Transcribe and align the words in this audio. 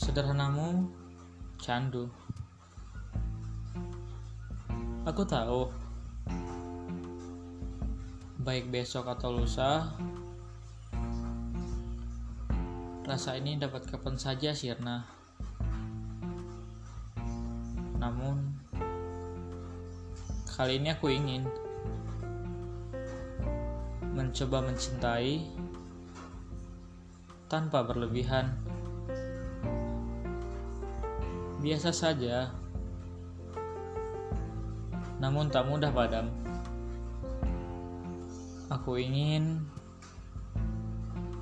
Sederhanamu, 0.00 0.88
candu. 1.60 2.08
Aku 5.04 5.28
tahu, 5.28 5.68
baik 8.40 8.72
besok 8.72 9.12
atau 9.12 9.28
lusa, 9.36 9.92
rasa 13.04 13.36
ini 13.36 13.60
dapat 13.60 13.92
kapan 13.92 14.16
saja 14.16 14.56
sirna. 14.56 15.04
Namun, 18.00 18.56
kali 20.48 20.80
ini 20.80 20.96
aku 20.96 21.12
ingin 21.12 21.44
mencoba 24.16 24.64
mencintai 24.64 25.44
tanpa 27.52 27.84
berlebihan. 27.84 28.79
Biasa 31.60 31.92
saja, 31.92 32.48
namun 35.20 35.52
tak 35.52 35.68
mudah 35.68 35.92
padam. 35.92 36.32
Aku 38.72 38.96
ingin 38.96 39.60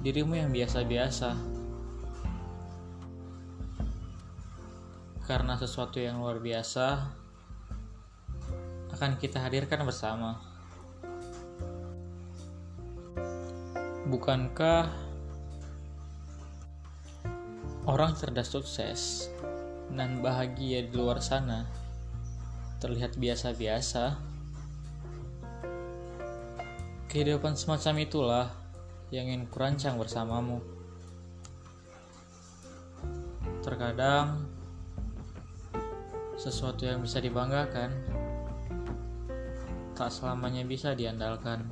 dirimu 0.02 0.34
yang 0.34 0.50
biasa-biasa, 0.50 1.38
karena 5.22 5.54
sesuatu 5.54 6.02
yang 6.02 6.18
luar 6.18 6.42
biasa 6.42 7.14
akan 8.98 9.22
kita 9.22 9.38
hadirkan 9.38 9.86
bersama. 9.86 10.42
Bukankah 14.10 14.88
orang 17.86 18.18
cerdas 18.18 18.50
sukses 18.50 19.30
dan 19.92 20.20
bahagia 20.20 20.84
di 20.84 20.92
luar 20.92 21.20
sana 21.20 21.68
terlihat 22.78 23.18
biasa-biasa. 23.18 24.14
Kehidupan 27.08 27.56
semacam 27.56 27.94
itulah 28.04 28.46
yang 29.10 29.26
ingin 29.26 29.48
kurancang 29.48 29.96
bersamamu. 29.96 30.60
Terkadang, 33.64 34.46
sesuatu 36.38 36.86
yang 36.86 37.02
bisa 37.02 37.18
dibanggakan 37.18 37.90
tak 39.98 40.14
selamanya 40.14 40.62
bisa 40.62 40.94
diandalkan. 40.94 41.66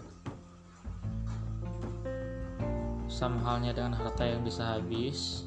Sama 3.07 3.39
halnya 3.47 3.71
dengan 3.71 3.95
harta 3.95 4.27
yang 4.27 4.43
bisa 4.43 4.75
habis, 4.75 5.46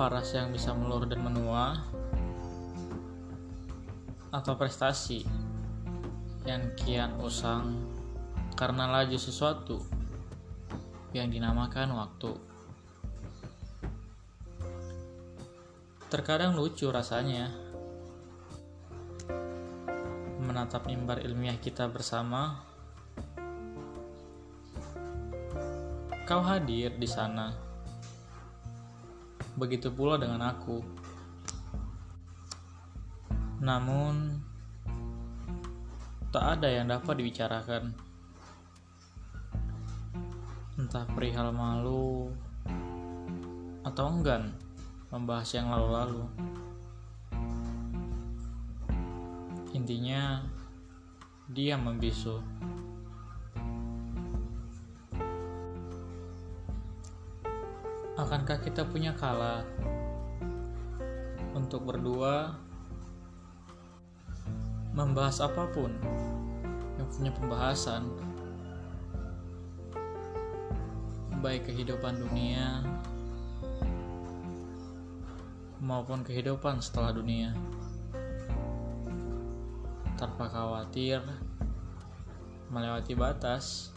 paras 0.00 0.32
yang 0.32 0.48
bisa 0.48 0.72
melur 0.72 1.04
dan 1.04 1.20
menua, 1.20 1.76
atau 4.32 4.56
prestasi 4.56 5.28
yang 6.48 6.72
kian 6.72 7.20
usang 7.20 7.76
karena 8.56 8.88
laju 8.88 9.20
sesuatu 9.20 9.84
yang 11.12 11.28
dinamakan 11.28 11.92
waktu. 11.92 12.32
Terkadang 16.08 16.56
lucu 16.56 16.88
rasanya 16.88 17.52
menatap 20.40 20.88
mimbar 20.88 21.20
ilmiah 21.20 21.60
kita 21.60 21.92
bersama. 21.92 22.64
Kau 26.24 26.40
hadir 26.40 26.96
di 26.96 27.04
sana 27.04 27.69
begitu 29.60 29.92
pula 29.92 30.16
dengan 30.16 30.40
aku. 30.40 30.80
Namun, 33.60 34.40
tak 36.32 36.56
ada 36.56 36.68
yang 36.72 36.88
dapat 36.88 37.20
dibicarakan. 37.20 37.92
Entah 40.80 41.04
perihal 41.12 41.52
malu 41.52 42.32
atau 43.84 44.04
enggan 44.08 44.56
membahas 45.12 45.52
yang 45.52 45.68
lalu-lalu. 45.68 46.24
Intinya, 49.76 50.40
dia 51.52 51.76
membisu. 51.76 52.40
Akankah 58.20 58.60
kita 58.60 58.84
punya 58.84 59.16
kala 59.16 59.64
untuk 61.56 61.88
berdua 61.88 62.52
membahas 64.92 65.40
apa 65.40 65.64
pun 65.72 65.88
yang 67.00 67.08
punya 67.16 67.32
pembahasan? 67.32 68.12
Baik 71.40 71.72
kehidupan 71.72 72.20
dunia 72.20 72.84
maupun 75.80 76.20
kehidupan 76.20 76.84
setelah 76.84 77.16
dunia. 77.16 77.56
Tanpa 80.20 80.44
khawatir 80.44 81.24
melewati 82.68 83.16
batas. 83.16 83.96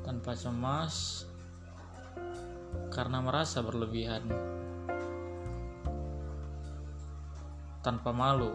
Tanpa 0.00 0.32
cemas 0.32 1.28
karena 2.92 3.24
merasa 3.24 3.64
berlebihan, 3.64 4.20
tanpa 7.80 8.12
malu 8.12 8.52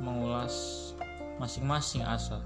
mengulas 0.00 0.90
masing-masing 1.36 2.02
asa. 2.02 2.40